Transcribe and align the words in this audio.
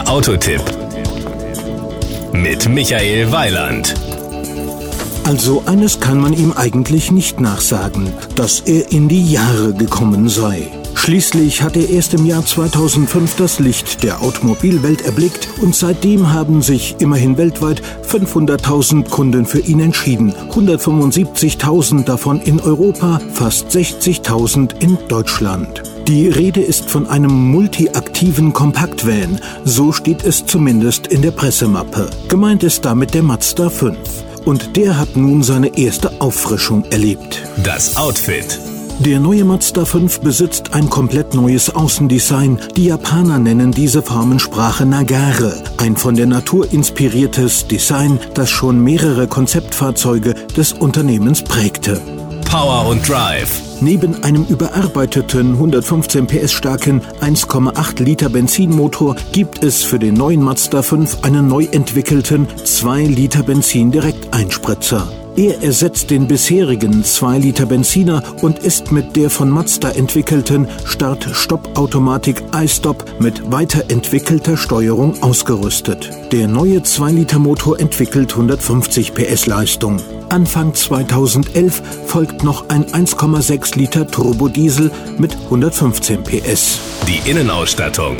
Der 0.00 0.08
Autotipp 0.08 0.62
mit 2.32 2.66
Michael 2.70 3.30
Weiland. 3.32 3.94
Also 5.24 5.62
eines 5.66 6.00
kann 6.00 6.18
man 6.18 6.32
ihm 6.32 6.52
eigentlich 6.52 7.10
nicht 7.10 7.38
nachsagen, 7.38 8.10
dass 8.34 8.60
er 8.60 8.90
in 8.92 9.08
die 9.08 9.30
Jahre 9.30 9.74
gekommen 9.74 10.30
sei. 10.30 10.68
Schließlich 10.94 11.60
hat 11.60 11.76
er 11.76 11.90
erst 11.90 12.14
im 12.14 12.24
Jahr 12.24 12.46
2005 12.46 13.36
das 13.36 13.58
Licht 13.58 14.02
der 14.02 14.22
Automobilwelt 14.22 15.02
erblickt 15.02 15.48
und 15.60 15.76
seitdem 15.76 16.32
haben 16.32 16.62
sich 16.62 16.96
immerhin 16.98 17.36
weltweit 17.36 17.82
500.000 18.08 19.10
Kunden 19.10 19.44
für 19.44 19.60
ihn 19.60 19.80
entschieden. 19.80 20.32
175.000 20.50 22.04
davon 22.04 22.40
in 22.40 22.58
Europa, 22.58 23.20
fast 23.34 23.68
60.000 23.68 24.80
in 24.82 24.96
Deutschland. 25.08 25.82
Die 26.10 26.26
Rede 26.26 26.60
ist 26.60 26.90
von 26.90 27.06
einem 27.06 27.52
multiaktiven 27.52 28.52
Kompaktvan, 28.52 29.40
so 29.64 29.92
steht 29.92 30.24
es 30.24 30.44
zumindest 30.44 31.06
in 31.06 31.22
der 31.22 31.30
Pressemappe. 31.30 32.10
Gemeint 32.28 32.64
ist 32.64 32.84
damit 32.84 33.14
der 33.14 33.22
Mazda 33.22 33.70
5. 33.70 33.96
Und 34.44 34.76
der 34.76 34.98
hat 34.98 35.14
nun 35.14 35.44
seine 35.44 35.78
erste 35.78 36.20
Auffrischung 36.20 36.82
erlebt. 36.86 37.40
Das 37.62 37.96
Outfit. 37.96 38.58
Der 38.98 39.20
neue 39.20 39.44
Mazda 39.44 39.84
5 39.84 40.18
besitzt 40.18 40.74
ein 40.74 40.90
komplett 40.90 41.34
neues 41.34 41.70
Außendesign. 41.70 42.58
Die 42.76 42.86
Japaner 42.86 43.38
nennen 43.38 43.70
diese 43.70 44.02
Formensprache 44.02 44.86
Nagare, 44.86 45.62
ein 45.76 45.96
von 45.96 46.16
der 46.16 46.26
Natur 46.26 46.72
inspiriertes 46.72 47.68
Design, 47.68 48.18
das 48.34 48.50
schon 48.50 48.82
mehrere 48.82 49.28
Konzeptfahrzeuge 49.28 50.34
des 50.56 50.72
Unternehmens 50.72 51.44
prägte. 51.44 52.02
Power 52.50 52.88
und 52.88 53.08
Drive. 53.08 53.62
Neben 53.80 54.24
einem 54.24 54.44
überarbeiteten 54.44 55.52
115 55.52 56.26
PS 56.26 56.50
starken 56.52 57.00
1,8 57.20 58.02
Liter 58.02 58.28
Benzinmotor 58.28 59.14
gibt 59.30 59.62
es 59.62 59.84
für 59.84 60.00
den 60.00 60.14
neuen 60.14 60.42
Mazda 60.42 60.82
5 60.82 61.22
einen 61.22 61.46
neu 61.46 61.68
entwickelten 61.70 62.48
2 62.64 63.04
Liter 63.04 63.44
Benzin 63.44 63.92
Direkteinspritzer. 63.92 65.19
Er 65.36 65.62
ersetzt 65.62 66.10
den 66.10 66.26
bisherigen 66.26 67.04
2 67.04 67.38
Liter 67.38 67.66
Benziner 67.66 68.22
und 68.42 68.58
ist 68.58 68.90
mit 68.90 69.16
der 69.16 69.30
von 69.30 69.48
Mazda 69.48 69.90
entwickelten 69.90 70.68
Start-Stopp-Automatik 70.84 72.42
iStop 72.54 73.04
mit 73.20 73.50
weiterentwickelter 73.50 74.56
Steuerung 74.56 75.22
ausgerüstet. 75.22 76.10
Der 76.32 76.48
neue 76.48 76.82
2 76.82 77.12
Liter 77.12 77.38
Motor 77.38 77.78
entwickelt 77.78 78.32
150 78.32 79.14
PS 79.14 79.46
Leistung. 79.46 80.00
Anfang 80.28 80.74
2011 80.74 81.82
folgt 82.06 82.44
noch 82.44 82.68
ein 82.68 82.84
1,6 82.84 83.78
Liter 83.78 84.06
Turbodiesel 84.06 84.90
mit 85.18 85.34
115 85.44 86.22
PS. 86.24 86.80
Die 87.06 87.30
Innenausstattung. 87.30 88.16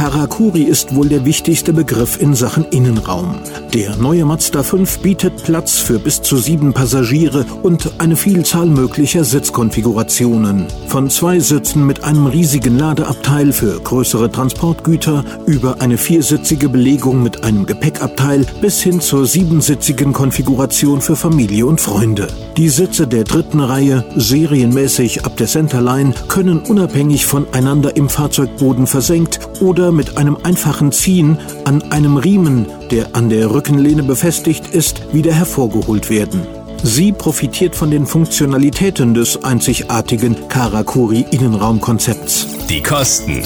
Karakuri 0.00 0.62
ist 0.62 0.94
wohl 0.94 1.10
der 1.10 1.26
wichtigste 1.26 1.74
Begriff 1.74 2.18
in 2.22 2.34
Sachen 2.34 2.64
Innenraum. 2.70 3.34
Der 3.74 3.96
neue 3.96 4.24
Mazda 4.24 4.62
5 4.62 5.00
bietet 5.00 5.44
Platz 5.44 5.76
für 5.76 5.98
bis 5.98 6.22
zu 6.22 6.38
sieben 6.38 6.72
Passagiere 6.72 7.44
und 7.62 7.92
eine 7.98 8.16
Vielzahl 8.16 8.64
möglicher 8.64 9.24
Sitzkonfigurationen. 9.24 10.68
Von 10.86 11.10
zwei 11.10 11.38
Sitzen 11.38 11.86
mit 11.86 12.02
einem 12.02 12.24
riesigen 12.24 12.78
Ladeabteil 12.78 13.52
für 13.52 13.78
größere 13.78 14.32
Transportgüter 14.32 15.22
über 15.44 15.82
eine 15.82 15.98
viersitzige 15.98 16.70
Belegung 16.70 17.22
mit 17.22 17.44
einem 17.44 17.66
Gepäckabteil 17.66 18.46
bis 18.62 18.80
hin 18.80 19.02
zur 19.02 19.26
siebensitzigen 19.26 20.14
Konfiguration 20.14 21.02
für 21.02 21.14
Familie 21.14 21.66
und 21.66 21.78
Freunde. 21.78 22.28
Die 22.56 22.70
Sitze 22.70 23.06
der 23.06 23.24
dritten 23.24 23.60
Reihe, 23.60 24.04
serienmäßig 24.16 25.26
ab 25.26 25.36
der 25.36 25.46
Centerline, 25.46 26.14
können 26.28 26.60
unabhängig 26.60 27.26
voneinander 27.26 27.96
im 27.96 28.08
Fahrzeugboden 28.08 28.86
versenkt 28.86 29.40
oder 29.60 29.89
mit 29.92 30.16
einem 30.16 30.36
einfachen 30.42 30.92
Ziehen 30.92 31.38
an 31.64 31.82
einem 31.90 32.16
Riemen, 32.16 32.66
der 32.90 33.14
an 33.14 33.28
der 33.28 33.50
Rückenlehne 33.50 34.02
befestigt 34.02 34.74
ist, 34.74 35.02
wieder 35.12 35.32
hervorgeholt 35.32 36.10
werden. 36.10 36.40
Sie 36.82 37.12
profitiert 37.12 37.76
von 37.76 37.90
den 37.90 38.06
Funktionalitäten 38.06 39.12
des 39.12 39.44
einzigartigen 39.44 40.48
Karakuri 40.48 41.26
Innenraumkonzepts. 41.30 42.46
Die 42.68 42.82
Kosten. 42.82 43.42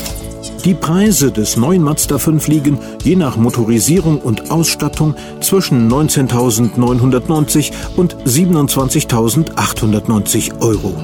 Die 0.64 0.74
Preise 0.74 1.30
des 1.30 1.58
neuen 1.58 1.82
Mazda 1.82 2.18
5 2.18 2.48
liegen, 2.48 2.78
je 3.02 3.16
nach 3.16 3.36
Motorisierung 3.36 4.18
und 4.18 4.50
Ausstattung, 4.50 5.14
zwischen 5.40 5.92
19.990 5.92 7.70
und 7.96 8.16
27.890 8.24 10.62
Euro. 10.62 10.94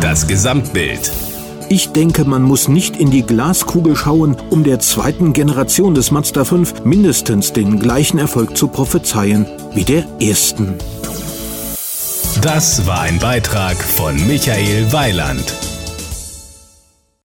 Das 0.00 0.28
Gesamtbild. 0.28 1.10
Ich 1.72 1.90
denke, 1.92 2.24
man 2.24 2.42
muss 2.42 2.66
nicht 2.66 2.96
in 2.96 3.12
die 3.12 3.22
Glaskugel 3.22 3.94
schauen, 3.94 4.36
um 4.50 4.64
der 4.64 4.80
zweiten 4.80 5.32
Generation 5.32 5.94
des 5.94 6.10
Mazda 6.10 6.44
5 6.44 6.84
mindestens 6.84 7.52
den 7.52 7.78
gleichen 7.78 8.18
Erfolg 8.18 8.56
zu 8.56 8.66
prophezeien 8.66 9.46
wie 9.72 9.84
der 9.84 10.02
ersten. 10.20 10.74
Das 12.42 12.88
war 12.88 13.02
ein 13.02 13.20
Beitrag 13.20 13.76
von 13.76 14.16
Michael 14.26 14.92
Weiland. 14.92 15.54